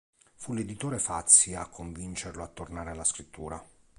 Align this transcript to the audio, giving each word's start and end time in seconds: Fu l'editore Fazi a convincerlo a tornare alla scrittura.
Fu 0.33 0.53
l'editore 0.53 0.97
Fazi 0.97 1.53
a 1.53 1.67
convincerlo 1.67 2.41
a 2.41 2.47
tornare 2.47 2.89
alla 2.89 3.03
scrittura. 3.03 3.63